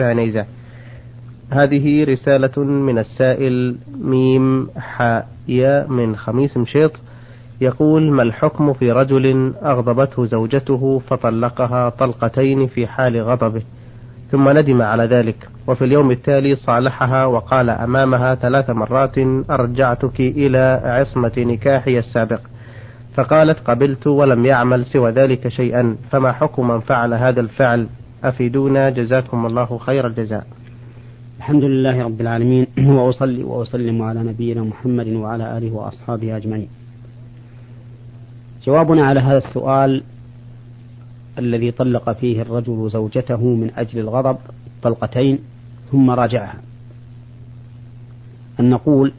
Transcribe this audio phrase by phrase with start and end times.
[0.00, 0.46] عنيزة
[1.50, 6.92] هذه رسالة من السائل ميم حاء ياء من خميس مشيط.
[7.60, 13.62] يقول ما الحكم في رجل أغضبته زوجته فطلقها طلقتين في حال غضبه؟
[14.30, 15.48] ثم ندم على ذلك.
[15.66, 19.18] وفي اليوم التالي صالحها وقال أمامها ثلاث مرات
[19.50, 22.40] أرجعتك إلى عصمة نكاحي السابق
[23.14, 27.86] فقالت قبلت ولم يعمل سوى ذلك شيئا فما حكم من فعل هذا الفعل؟
[28.24, 30.46] أفيدونا؟ جزاكم الله خير الجزاء.
[31.38, 32.66] الحمد لله رب العالمين
[32.96, 36.68] وأصلي وأسلم على نبينا محمد وعلى آله وأصحابه أجمعين.
[38.64, 40.02] جوابنا على هذا السؤال
[41.38, 44.36] الذي طلق فيه الرجل زوجته من أجل الغضب
[44.82, 45.38] طلقتين
[45.90, 46.60] ثم راجعها.
[48.60, 49.12] أن نقول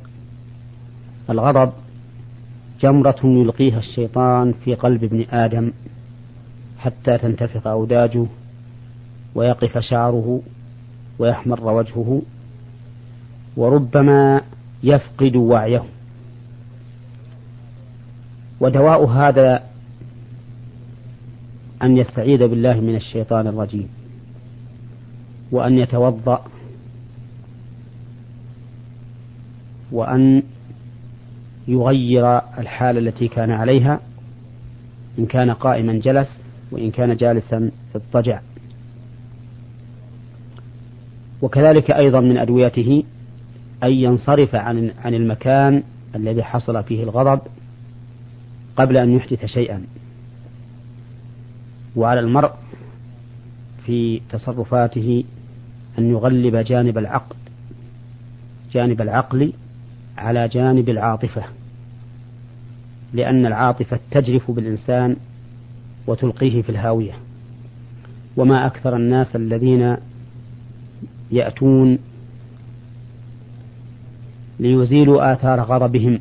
[1.30, 1.72] الغضب
[2.82, 5.72] جمرة يلقيها الشيطان في قلب ابن آدم
[6.80, 8.26] حتى تنتفخ أوداجه
[9.36, 10.42] ويقف شعره
[11.20, 12.22] ويحمر وجهه
[13.58, 14.42] وربما
[14.84, 15.84] يفقد وعيه.
[18.60, 19.64] ودواء هذا
[21.84, 23.90] أن يستعيذ بالله من الشيطان الرجيم
[25.52, 26.46] وأن يتوضأ
[29.92, 30.44] وأن
[31.68, 34.00] يغير الحالة التي كان عليها
[35.20, 36.28] إن كان قائما جلس
[36.72, 38.40] وإن كان جالسا اضطجع
[41.42, 43.04] وكذلك أيضا من أدويته
[43.84, 45.84] أن ينصرف عن عن المكان
[46.16, 47.42] الذي حصل فيه الغضب
[48.76, 49.84] قبل أن يحدث شيئا.
[51.96, 52.52] وعلى المرء
[53.86, 55.24] في تصرفاته
[56.00, 57.36] أن يغلب جانب العقل
[58.74, 59.54] جانب العقل
[60.18, 61.44] على جانب العاطفة
[63.14, 65.16] لأن العاطفة تجرف بالإنسان
[66.08, 67.14] وتلقيه في الهاوية.
[68.38, 69.98] وما أكثر الناس الذين
[71.32, 71.98] يأتون
[74.60, 76.20] ليزيلوا آثار غضبهم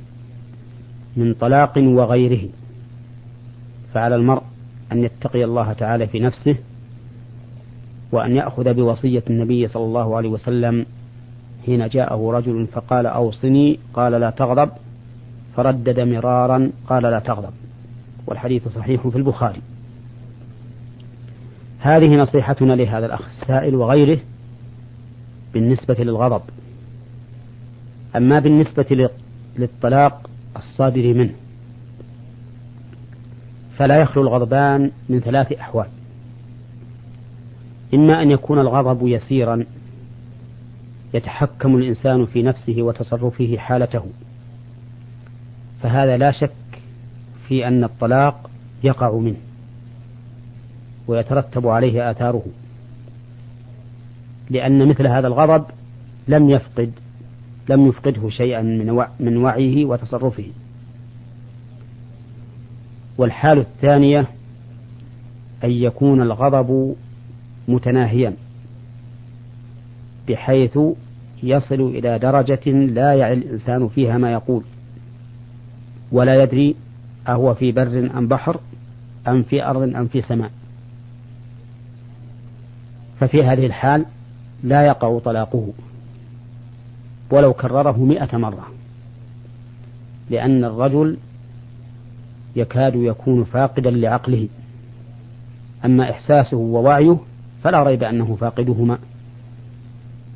[1.17, 2.49] من طلاق وغيره.
[3.95, 4.43] فعلى المرء
[4.93, 6.57] أن يتقي الله تعالى في نفسه
[8.13, 10.87] وأن يأخذ بوصية النبي صلى الله عليه وسلم
[11.67, 14.71] حين جاءه رجل فقال أوصني قال لا تغضب.
[15.57, 17.53] فردد مرارا قال لا تغضب.
[18.27, 19.61] والحديث صحيح في البخاري.
[21.79, 24.19] هذه نصيحتنا لهذا الأخ السائل وغيره.
[25.55, 26.43] بالنسبة للغضب
[28.17, 29.11] أما بالنسبة
[29.59, 31.35] للطلاق الصادر منه
[33.77, 35.87] فلا يخلو الغضبان من ثلاث أحوال.
[37.95, 39.65] إما أن يكون الغضب يسيرا
[41.15, 44.05] يتحكم الإنسان في نفسه وتصرفه حالته
[45.83, 46.53] فهذا لا شك
[47.49, 48.51] في أن الطلاق
[48.85, 49.37] يقع منه
[51.07, 52.43] ويترتب عليه آثاره.
[54.51, 55.65] لأن مثل هذا الغضب
[56.29, 56.93] لم يفقد
[57.69, 60.47] لم يفقده شيئا من من وعيه وتصرفه.
[63.19, 64.27] والحال الثانية
[65.65, 66.97] أن يكون الغضب
[67.69, 68.35] متناهيا
[70.29, 70.79] بحيث
[71.43, 74.63] يصل إلى درجة لا يعي الإنسان فيها ما يقول
[76.13, 76.75] ولا يدري
[77.29, 78.61] أهو في بر أم بحر
[79.29, 80.51] أم في أرض أم في سماء.
[83.21, 84.07] ففي هذه الحال
[84.63, 85.69] لا يقع طلاقه
[87.31, 88.67] ولو كرره مئة مرة
[90.31, 91.17] لأن الرجل
[92.57, 94.49] يكاد يكون فاقدا لعقله.
[95.85, 97.19] أما إحساسه ووعيه
[97.63, 98.99] فلا ريب أنه فاقدهما.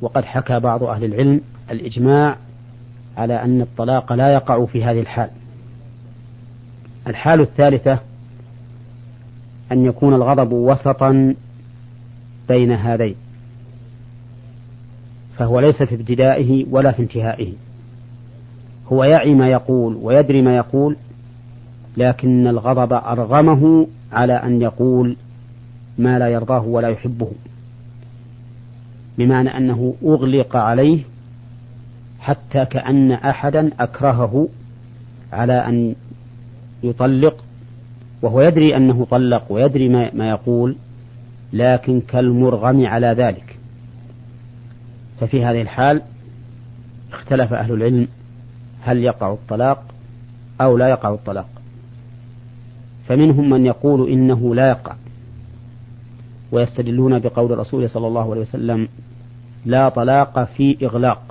[0.01, 1.41] وقد حكى بعض أهل العلم
[1.71, 2.37] الإجماع
[3.17, 5.29] على أن الطلاق لا يقع في هذه الحال.
[7.07, 7.99] الحال الثالثة
[9.71, 11.35] أن يكون الغضب وسطا
[12.47, 13.15] بين هذين.
[15.37, 17.53] فهو ليس في ابتدائه ولا في انتهائه.
[18.87, 20.95] هو يعي ما يقول ويدري ما يقول
[21.97, 25.15] لكن الغضب أرغمه على أن يقول
[25.97, 27.31] ما لا يرضاه ولا يحبه.
[29.17, 31.03] بمعنى أنه أغلق عليه
[32.19, 34.47] حتى كأن أحدا أكرهه
[35.33, 35.95] على أن
[36.83, 37.43] يطلق
[38.21, 40.75] وهو يدري أنه طلق ويدري ما يقول
[41.53, 43.52] لكن كالمرغم على ذلك.
[45.19, 46.01] ففي هذه الحال
[47.11, 48.07] اختلف أهل العلم
[48.81, 49.83] هل يقع الطلاق
[50.61, 51.49] أو لا يقع الطلاق.
[53.07, 54.95] فمنهم من يقول إنه لا يقع
[56.51, 58.87] ويستدلون بقول الرسول صلى الله عليه وسلم
[59.65, 61.21] لا طلاق في إغلاق.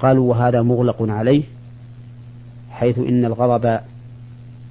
[0.00, 1.42] قالوا وهذا مغلق عليه
[2.70, 3.80] حيث إن الغضب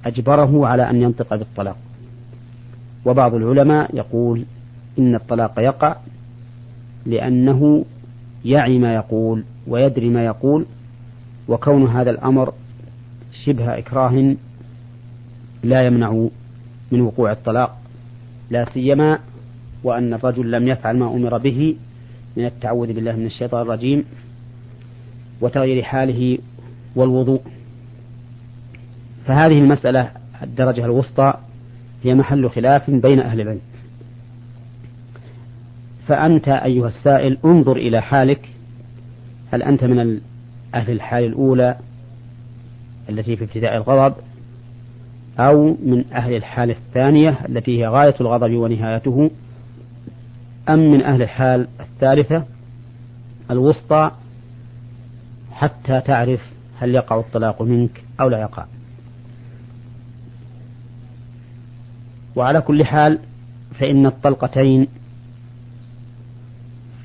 [0.06, 1.76] أجبره على أن ينطق بالطلاق.
[3.04, 4.44] وبعض العلماء يقول
[4.98, 5.96] إن الطلاق يقع
[7.08, 7.84] لأنه
[8.44, 10.66] يعي ما يقول ويدري ما يقول
[11.48, 12.52] وكون هذا الأمر
[13.44, 14.36] شبه إكراه
[15.64, 16.28] لا يمنع
[16.92, 17.78] من وقوع الطلاق
[18.50, 19.18] لا سيما
[19.84, 21.76] وأن الرجل لم يفعل ما أمر به
[22.36, 24.04] من التعوذ بالله من الشيطان الرجيم
[25.40, 26.38] وتغيير حاله
[26.96, 27.40] والوضوء.
[29.26, 30.10] فهذه المسألة
[30.42, 31.34] الدرجة الوسطى
[32.04, 33.60] هي محل خلاف بين أهل العلم.
[36.08, 38.48] فأنت أيها السائل انظر إلى حالك.
[39.52, 40.20] هل أنت من
[40.74, 41.76] أهل الحال الأولى
[43.08, 44.14] التي في ابتداء الغضب
[45.38, 49.30] أو من أهل الحال الثانية التي هي غاية الغضب ونهايته
[50.68, 52.44] أم من أهل الحال الثالثة
[53.50, 54.10] الوسطى
[55.52, 56.40] حتى تعرف
[56.78, 58.64] هل يقع الطلاق منك أو لا يقع؟
[62.36, 63.18] وعلى كل حال
[63.80, 64.86] فإن الطلقتين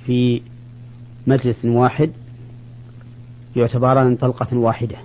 [0.05, 0.41] في
[1.27, 2.11] مجلس واحد
[3.55, 4.95] يعتبران طلقة واحدة.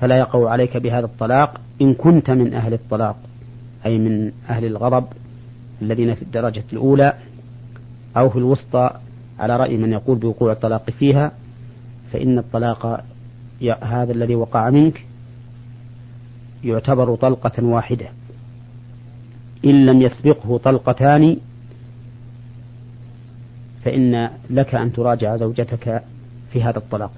[0.00, 3.16] فلا يقع عليك بهذا الطلاق إن كنت من أهل الطلاق
[3.86, 5.04] أي من أهل الغضب
[5.82, 7.14] الذين في الدرجة الأولى
[8.16, 8.90] أو في الوسطى
[9.38, 11.32] على رأي من يقول بوقوع الطلاق فيها
[12.12, 13.04] فإن الطلاق
[13.82, 15.04] هذا الذي وقع منك
[16.64, 18.06] يعتبر طلقة واحدة.
[19.64, 21.36] إن لم يسبقه طلقتان
[23.84, 26.02] فإن لك أن تراجع زوجتك
[26.52, 27.12] في هذا الطلاق.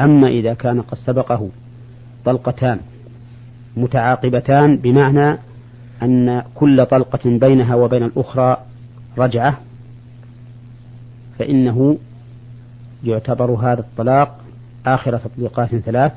[0.00, 1.48] أما إذا كان قد سبقه
[2.24, 2.80] طلقتان
[3.76, 5.38] متعاقبتان بمعنى
[6.02, 8.56] أن كل طلقة بينها وبين الأخرى
[9.18, 9.58] رجعة
[11.38, 11.98] فإنه
[13.04, 14.38] يعتبر هذا الطلاق
[14.86, 16.12] آخر تطليقات ثلاث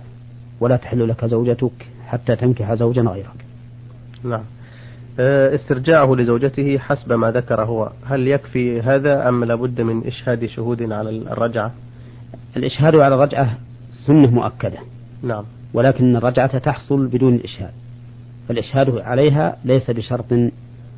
[0.59, 3.45] ولا تحل لك زوجتك حتى تنكح زوجا غيرك.
[4.23, 4.44] نعم.
[5.19, 7.91] استرجاعه لزوجته حسب ما ذكر هو.
[8.06, 11.71] هل يكفي هذا أم لابد من إشهاد شهود على الرجعة؟
[12.57, 13.57] الإشهاد على الرجعة
[14.07, 14.77] سنة مؤكدة.
[15.23, 15.44] نعم.
[15.73, 17.71] ولكن الرجعة تحصل بدون الإشهاد
[18.47, 20.33] فالإشهاد عليها ليس بشرط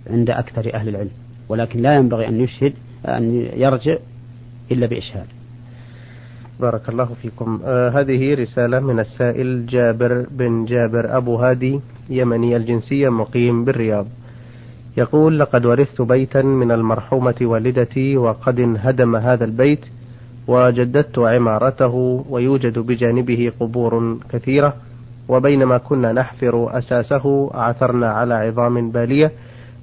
[0.09, 1.11] عند أكثر أهل العلم.
[1.49, 2.73] ولكن لا ينبغي أن يشهد
[3.05, 3.97] أن يرجع
[4.71, 5.25] إلا بإشهاد.
[6.59, 7.61] بارك الله فيكم.
[7.65, 11.79] آه هذه رسالة من السائل جابر بن جابر أبو هادي.
[12.09, 14.05] يمني الجنسية مقيم بالرياض.
[14.97, 19.85] يقول لقد ورثت بيتا من المرحومة والدتي وقد انهدم هذا البيت
[20.47, 24.73] وجددت عمارته ويوجد بجانبه قبور كثيرة
[25.29, 29.31] وبينما كنا نحفر أساسه عثرنا على عظام بالية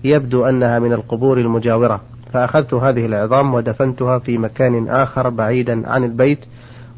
[0.04, 2.00] يبدو أنها من القبور المجاورة.
[2.32, 6.38] فأخذت هذه العظام ودفنتها في مكان آخر بعيدا عن البيت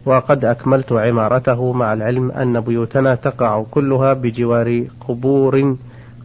[0.06, 5.76] وقد أكملت عمارته مع العلم أن بيوتنا تقع كلها بجوار قبور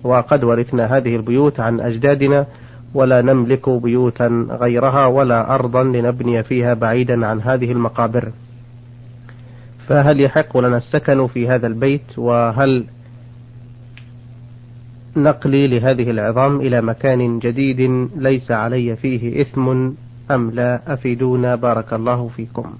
[0.03, 2.45] وقد ورثنا هذه البيوت عن أجدادنا
[2.93, 8.31] ولا نملك بيوتا غيرها ولا أرضا لنبني فيها بعيدا عن هذه المقابر.
[9.87, 12.85] فهل يحق لنا السكن في هذا البيت؟ وهل
[15.17, 19.69] نقلي لهذه العظام إلى مكان جديد ليس علي فيه إثم
[20.31, 22.73] أم لا؟ أفيدونا بارك الله فيكم.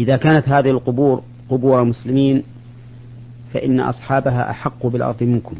[0.00, 2.42] إذا كانت هذه القبور قبور مسلمين
[3.52, 5.56] فإن أصحابها أحق بالأرض منكم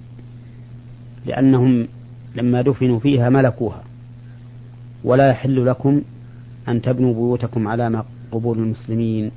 [1.27, 1.89] لأنهم
[2.35, 3.83] لما دفنوا فيها ملكوها.
[5.05, 6.03] ولا يحل لكم
[6.69, 9.31] أن تبنوا بيوتكم على قبور المسلمين.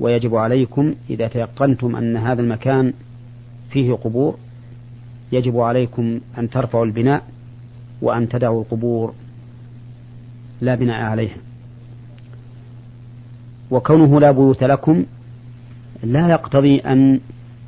[0.00, 2.92] ويجب عليكم إذا تيقنتم أن هذا المكان
[3.70, 4.38] فيه قبور
[5.32, 7.22] يجب عليكم أن ترفعوا البناء
[8.02, 9.14] وأن تدعوا القبور.
[10.60, 11.36] لا بناء عليها.
[13.70, 15.04] وكونه لا بيوت لكم
[16.02, 17.20] لا يقتضي أن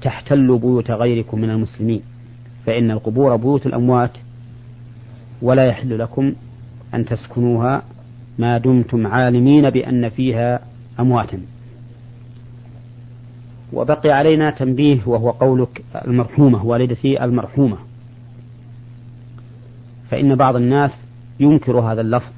[0.02, 2.02] تحتلوا بيوت غيركم من المسلمين
[2.66, 4.10] فإن القبور بيوت الأموات
[5.42, 6.32] ولا يحل لكم
[6.94, 7.82] أن تسكنوها
[8.38, 10.60] ما دمتم عالمين بأن فيها
[11.00, 11.40] أمواتا.
[13.72, 17.76] وبقي علينا تنبيه وهو قولك المرحومة والدتي المرحومة.
[20.10, 20.90] فإن بعض الناس
[21.40, 22.32] ينكر هذا اللفظ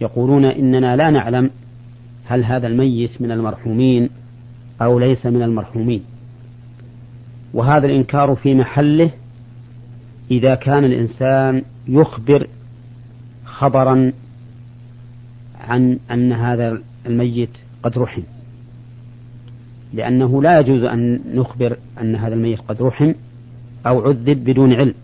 [0.00, 1.50] يقولون إننا لا نعلم
[2.24, 4.08] هل هذا الميت من المرحومين
[4.82, 6.02] أو ليس من المرحومين.
[7.54, 9.10] وهذا الإنكار في محله
[10.30, 12.46] إذا كان الإنسان يخبر
[13.44, 14.12] خبرا
[15.60, 17.50] عن أن هذا الميت
[17.82, 18.22] قد رحم.
[19.92, 23.12] لأنه لا يجوز أن نخبر أن هذا الميت قد رحم
[23.86, 24.94] أو عذب بدون علم.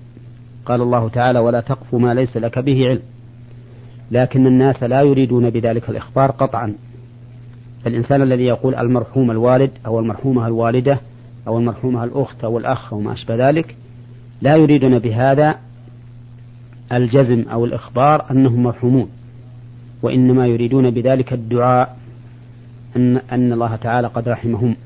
[0.66, 3.02] قال الله تعالى ولا تقف ما ليس لك به علم.
[4.10, 6.74] لكن الناس لا يريدون بذلك الإخبار قطعا.
[7.84, 11.00] فالإنسان الذي يقول المرحوم الوالد أو المرحومة الوالدة
[11.46, 13.76] أو المرحومة الأخت أو الأخ أو ما أشبه ذلك
[14.42, 15.54] لا يريدون بهذا
[16.92, 19.08] الجزم أو الإخبار أنهم مرحومون
[20.02, 21.96] وإنما يريدون بذلك الدعاء
[22.96, 24.76] أن أن الله تعالى قد رحمهم.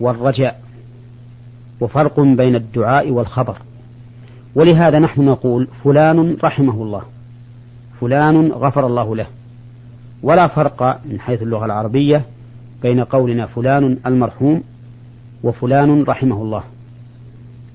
[0.00, 0.60] والرجاء
[1.80, 3.58] وفرق بين الدعاء والخبر.
[4.54, 7.02] ولهذا نحن نقول فلان رحمه الله.
[8.00, 9.26] فلان غفر الله له.
[10.22, 12.24] ولا فرق من حيث اللغة العربية
[12.82, 14.62] بين قولنا فلان المرحوم
[15.42, 16.62] وفلان رحمه الله.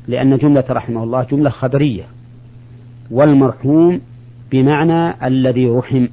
[0.08, 2.04] لأن جملة رحمه الله جملة خبرية.
[3.12, 4.02] والمرحوم
[4.52, 6.08] بمعنى الذي رحم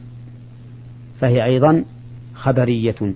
[1.20, 1.84] فهي أيضا
[2.34, 3.14] خبرية.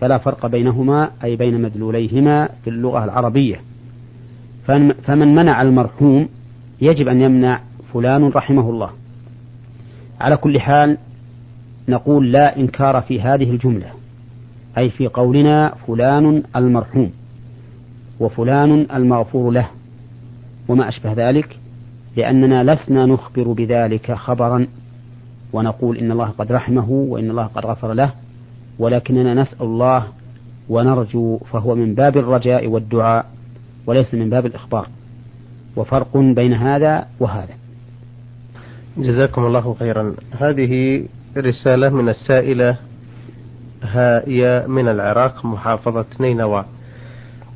[0.00, 3.60] فلا فرق بينهما أي بين مدلوليهما في اللغة العربية.
[5.04, 6.28] فمن منع المرحوم
[6.80, 7.60] يجب أن يمنع
[7.94, 8.90] فلان رحمه الله.
[10.20, 10.98] على كل حال
[11.88, 13.86] نقول لا إنكار في هذه الجملة
[14.78, 17.10] أي في قولنا فلان المرحوم
[18.20, 19.68] وفلان المغفور له
[20.68, 21.58] وما أشبه ذلك
[22.16, 24.66] لأننا لسنا نخبر بذلك خبرا
[25.52, 28.12] ونقول إن الله قد رحمه وإن الله قد غفر له
[28.78, 30.06] ولكننا نسأل الله
[30.68, 33.26] ونرجو فهو من باب الرجاء والدعاء
[33.86, 34.88] وليس من باب الإخبار
[35.76, 37.54] وفرق بين هذا وهذا.
[38.98, 40.14] جزاكم الله خيرا.
[40.38, 41.04] هذه
[41.36, 42.76] رسالة من السائلة
[43.82, 46.64] هائية من العراق محافظة نينوى.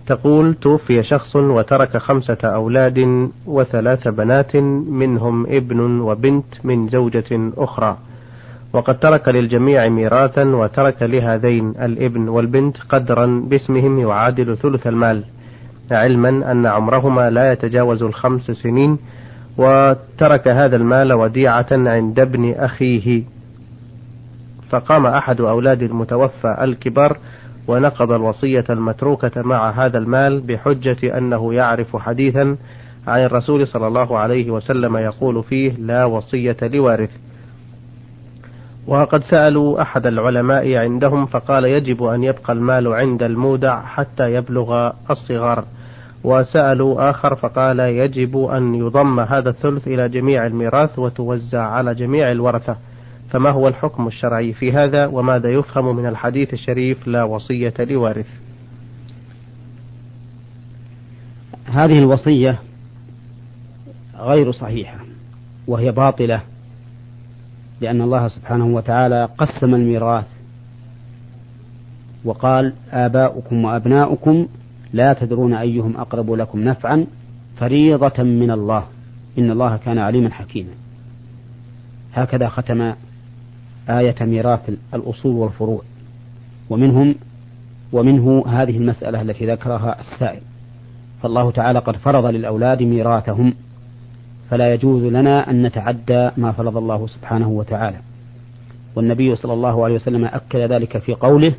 [0.07, 4.57] تقول توفي شخص وترك خمسة أولاد وثلاث بنات
[4.91, 7.97] منهم ابن وبنت من زوجة أخرى.
[8.73, 15.25] وقد ترك للجميع ميراثا وترك لهذين الابن والبنت قدرا باسمهم يعادل ثلث المال.
[15.91, 18.99] علما أن عمرهما لا يتجاوز الخمس سنين
[19.61, 23.23] وترك هذا المال وديعة عند ابن أخيه.
[24.71, 27.19] فقام أحد أولاد المتوفى الكبار
[27.69, 32.57] ونقض الوصية المتروكة مع هذا المال بحجة أنه يعرف حديثا
[33.07, 37.11] عن الرسول صلى الله عليه وسلم يقول فيه لا وصية لوارث.
[38.87, 45.65] وقد سألوا أحد العلماء عندهم فقال يجب أن يبقى المال عند المودع حتى يبلغ الصغار.
[46.25, 52.77] وسألوا آخر فقال يجب أن يضم هذا الثلث إلى جميع الميراث وتوزع على جميع الورثة.
[53.31, 58.27] فما هو الحكم الشرعي في هذا وماذا يفهم من الحديث الشريف لا وصية لوارث؟
[61.67, 62.59] هذه الوصية
[64.19, 64.99] غير صحيحة
[65.67, 66.41] وهي باطلة
[67.81, 70.27] لأن الله سبحانه وتعالى قسم الميراث
[72.25, 74.47] وقال آباؤكم وأبناؤكم
[74.93, 77.07] لا تدرون أيهم أقرب لكم نفعا
[77.57, 78.85] فريضة من الله.
[79.39, 80.71] إن الله كان عليما حكيما.
[82.15, 82.95] هكذا ختم
[83.91, 85.83] آية ميراث الأصول والفروع.
[86.71, 87.15] ومنهم
[87.93, 90.41] ومنه هذه المسألة التي ذكرها السائل.
[91.23, 93.55] فالله تعالى قد فرض للأولاد ميراثهم
[94.51, 97.97] فلا يجوز لنا أن نتعدى ما فرض الله سبحانه وتعالى.
[98.97, 101.55] والنبي صلى الله عليه وسلم أكد ذلك في قوله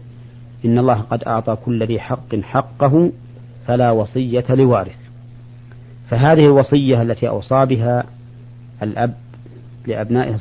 [0.66, 3.12] إن الله قد أعطى كل ذي حق حقه
[3.68, 4.98] فلا وصية لوارث.
[6.10, 8.04] فهذه الوصية التي أوصى بها
[8.84, 9.14] الأب
[9.88, 10.38] لأبنائه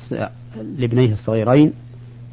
[0.79, 1.73] لابنيه الصغيرين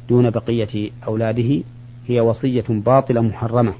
[0.08, 1.62] دون بقية أولاده
[2.06, 3.74] هي وصية باطلة محرمة.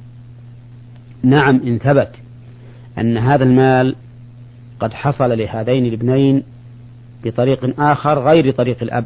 [1.23, 2.11] نعم إن ثبت
[2.99, 3.95] أن هذا المال
[4.81, 6.43] قد حصل لهذين الابنين
[7.25, 9.05] بطريق آخر غير طريق الأب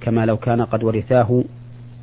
[0.00, 1.44] كما لو كان قد ورثاه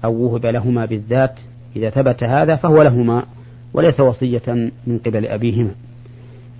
[0.05, 1.35] أو وهب لهما بالذات.
[1.75, 3.23] إذا ثبت هذا فهو لهما.
[3.73, 5.71] وليس وصية من قبل أبيهما.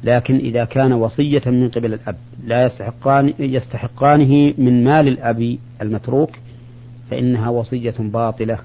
[0.04, 6.30] لكن إذا كان وصية من قبل الأب لا يستحقان يستحقانه من مال الأب المتروك
[7.12, 8.60] فإنها وصية باطلة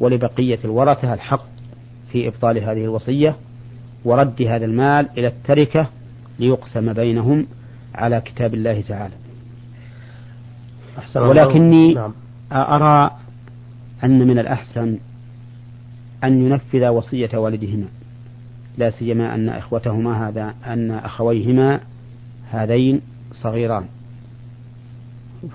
[0.00, 1.44] ولبقية الورثة الحق
[2.12, 3.36] في إبطال هذه الوصية
[4.04, 5.86] ورد هذا المال إلى التركة
[6.38, 7.46] ليقسم بينهم
[7.94, 9.14] على كتاب الله تعالى.
[10.98, 12.12] أحسن ولكني نعم.
[12.52, 13.10] أرى
[14.04, 14.98] أن من الأحسن
[16.24, 17.86] أن ينفذ وصية والدهما.
[18.78, 21.80] لا سيما أن إخوتهما هذا أن أخويهما
[22.50, 23.00] هذين
[23.32, 23.84] صغيران.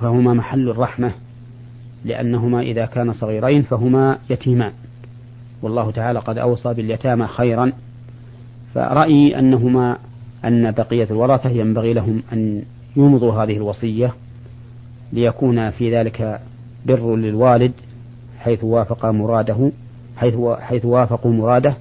[0.01, 1.11] فهما محل الرحمة
[2.05, 4.71] لأنهما إذا كان صغيرين فهما يتيمان.
[5.61, 7.71] والله تعالى قد أوصى باليتامى خيرا.
[8.73, 9.97] فرأيي أنهما
[10.45, 12.63] أن بقية الورثة ينبغي لهم أن
[12.95, 14.13] يمضوا هذه الوصية
[15.13, 16.41] ليكون في ذلك
[16.85, 17.71] بر للوالد
[18.39, 19.71] حيث وافق مراده.
[20.17, 21.77] حيث حيث وافقوا مراده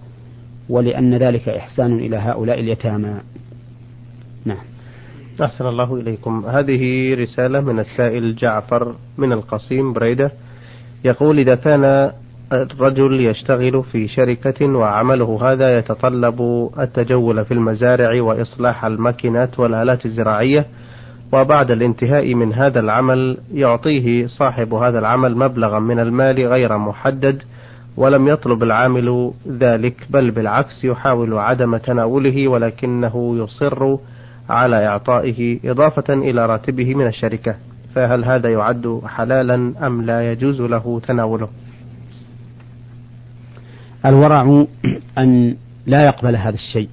[0.69, 3.14] ولأن ذلك إحسان إلى هؤلاء اليتامى.
[4.45, 4.64] نعم.
[5.43, 6.45] أحسن الله إليكم.
[6.47, 10.33] هذه رسالة من السائل جعفر من القصيم بريدة
[11.05, 12.11] يقول إذا كان
[12.53, 20.67] الرجل يشتغل في شركة وعمله هذا يتطلب التجول في المزارع وإصلاح الماكينات والآلات الزراعية
[21.33, 27.43] وبعد الانتهاء من هذا العمل يعطيه صاحب هذا العمل مبلغا من المال غير محدد
[27.96, 33.96] ولم يطلب العامل ذلك بل بالعكس يحاول عدم تناوله ولكنه يصر
[34.50, 37.54] على إعطائه إضافة إلى راتبه من الشركة.
[37.94, 41.48] فهل هذا يعد حلالا أم لا يجوز له تناوله؟
[44.06, 44.66] الورع
[45.18, 46.88] أن لا يقبل هذا الشيء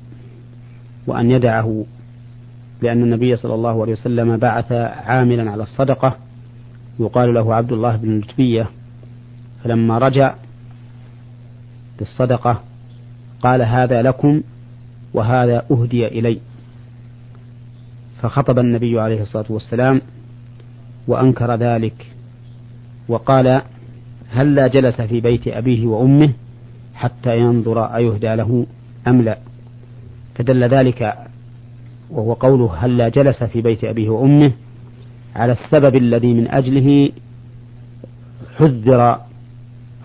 [1.07, 1.85] وأن يدعه
[2.81, 4.71] لأن النبي صلى الله عليه وسلم بعث
[5.05, 6.17] عاملا على الصدقة
[6.99, 8.69] يقال له عبد الله بن لتبية
[9.63, 10.33] فلما رجع
[12.01, 12.61] بالصدقة
[13.41, 14.41] قال هذا لكم
[15.13, 16.39] وهذا أهدي إلي.
[18.21, 20.01] فخطب النبي عليه الصلاة والسلام
[21.07, 22.07] وأنكر ذلك
[23.07, 23.61] وقال
[24.31, 26.33] هلا جلس في بيت أبيه وأمه
[26.95, 28.65] حتى ينظر أيهدى له
[29.07, 29.37] أم لا؟
[30.35, 31.15] فدل ذلك
[32.09, 34.51] وهو قوله هلا جلس في بيت أبيه وأمه
[35.35, 37.09] على السبب الذي من أجله
[38.57, 39.19] حذر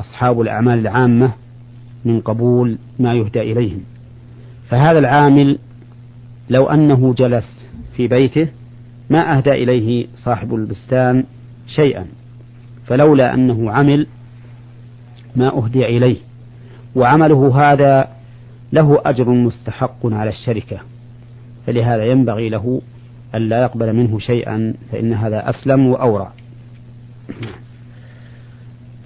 [0.00, 1.32] أصحاب الأعمال العامة
[2.06, 3.80] من قبول ما يهدى إليهم.
[4.68, 5.58] فهذا العامل
[6.50, 7.58] لو أنه جلس
[7.96, 8.48] في بيته
[9.10, 11.24] ما أهدى إليه صاحب البستان
[11.66, 12.06] شيئا
[12.86, 14.06] فلولا أنه عمل
[15.36, 16.16] ما أهدي إليه.
[16.94, 18.08] وعمله هذا
[18.72, 20.78] له أجر مستحق على الشركة
[21.66, 22.82] فلهذا ينبغي له
[23.34, 26.32] ألا يقبل منه شيئا فإن هذا أسلم وأورع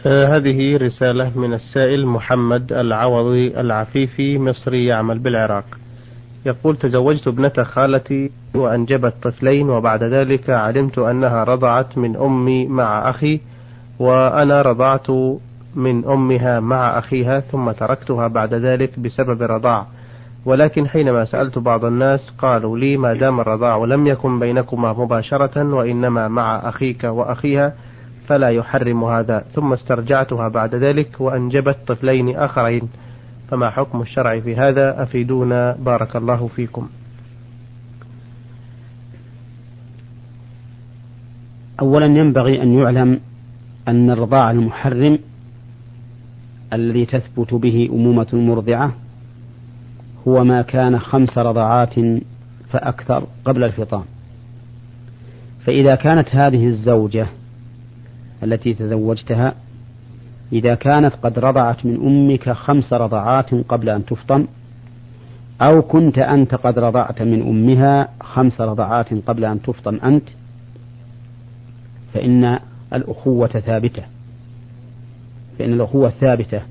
[0.07, 5.65] آه هذه رسالة من السائل محمد العوضي العفيفي مصري يعمل بالعراق.
[6.47, 13.41] يقول تزوجت ابنة خالتي وأنجبت طفلين وبعد ذلك علمت أنها رضعت من أمي مع أخي
[13.99, 15.11] وأنا رضعت
[15.75, 19.87] من أمها مع أخيها ثم تركتها بعد ذلك بسبب رضاع.
[20.45, 26.29] ولكن حينما سألت بعض الناس قالوا لي ما دام الرضاع لم يكن بينكما مباشرة وإنما
[26.29, 27.73] مع أخيك وأخيها
[28.31, 29.45] فلا يحرم هذا.
[29.55, 32.83] ثم استرجعتها بعد ذلك وأنجبت طفلين آخرين.
[33.49, 35.77] فما حكم الشرع في هذا؟ أفيدونا.
[35.81, 36.89] بارك الله فيكم.
[41.81, 43.21] أولا ينبغي أن يعلم
[43.89, 45.19] أن الرضاع المحرم
[46.73, 48.93] الذي تثبت به أمومة المرضعة
[50.29, 51.95] هو ما كان خمس رضعات
[52.71, 54.05] فأكثر قبل الفطام.
[55.67, 57.27] فإذا كانت هذه الزوجة
[58.43, 59.55] التي تزوجتها
[60.53, 64.47] إذا كانت قد رضعت من أمك خمس رضعات قبل أن تفطم
[65.63, 70.29] أو كنت أنت قد رضعت من أمها خمس رضعات قبل أن تفطم أنت
[72.15, 72.59] فإن
[72.93, 74.03] الأخوة ثابتة.
[75.59, 76.63] فإن الأخوة ثابتة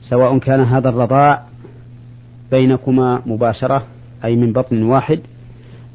[0.00, 1.42] سواء كان هذا الرضاع
[2.50, 3.86] بينكما مباشرة
[4.24, 5.20] أي من بطن واحد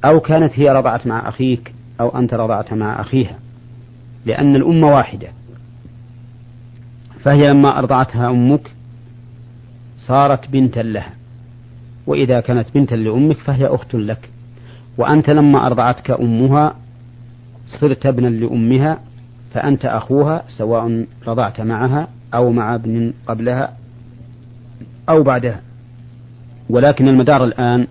[0.06, 3.40] أو كانت هي رضعت مع أخيك أو أنت رضعت مع أخيها.
[4.26, 5.28] لأن الأمة واحدة.
[7.24, 8.72] فهي لما أرضعتها أمك
[9.98, 11.14] صارت بنتا لها.
[12.08, 14.30] وإذا كانت بنتا لأمك فهي أخت لك.
[14.98, 16.76] وأنت لما أرضعتك أمها
[17.66, 19.00] صرت ابنا لأمها
[19.54, 23.78] فأنت أخوها سواء رضعت معها أو مع ابن قبلها
[25.10, 25.62] أو بعدها.
[26.70, 27.88] ولكن المدار الآن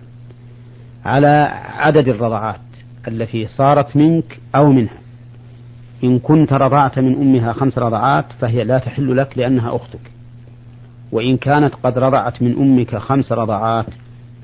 [1.05, 2.59] على عدد الرضعات
[3.07, 5.00] التي صارت منك أو منها.
[6.03, 10.11] إن كنت رضعت من أمها خمس رضعات فهي لا تحل لك لأنها أختك.
[11.11, 13.85] وإن كانت قد رضعت من أمك خمس رضعات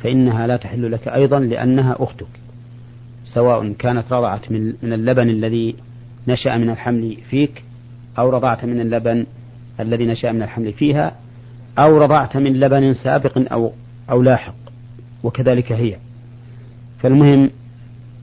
[0.04, 2.28] فإنها لا تحل لك أيضا لأنها أختك.
[3.24, 5.76] سواء كانت رضعت من اللبن الذي
[6.28, 7.64] نشأ من الحمل فيك
[8.20, 9.26] أو رضعت من اللبن
[9.80, 11.16] الذي نشأ من الحمل فيها
[11.80, 13.72] أو رضعت من لبن سابق أو
[14.10, 14.56] أو لاحق
[15.24, 15.98] وكذلك هي.
[17.00, 17.50] فالمهم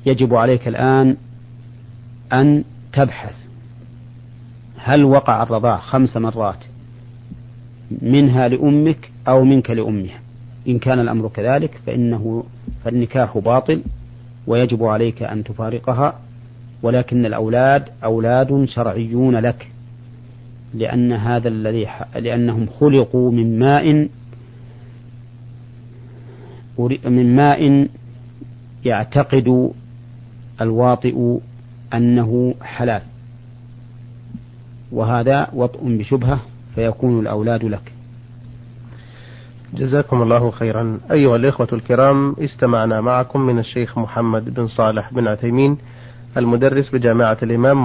[0.06, 1.16] يجب عليك الآن
[2.32, 3.34] أن تبحث.
[4.78, 6.64] هل وقع الرضاع خمس مرات
[8.02, 10.20] منها لأمك أو منك لأمها؟
[10.68, 12.44] إن كان الأمر كذلك فإنه
[12.84, 13.82] فالنكاح باطل
[14.46, 16.20] ويجب عليك أن تفارقها
[16.82, 19.68] ولكن الأولاد أولاد شرعيون لك
[20.74, 24.08] لأن هذا الذي لأنهم خلقوا من ماء
[27.04, 27.88] من ماء
[28.84, 29.72] يعتقد
[30.60, 31.38] الواطئ
[31.96, 33.02] أنه حلال.
[34.92, 36.40] وهذا وطء بشبهة
[36.74, 37.92] فيكون الأولاد لك.
[39.74, 41.00] جزاكم الله خيرا.
[41.10, 45.78] أيها الإخوة الكرام استمعنا معكم من الشيخ محمد بن صالح بن عثيمين
[46.36, 47.84] المدرس بجامعة الإمام